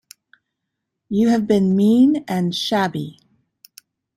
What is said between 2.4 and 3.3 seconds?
shabby.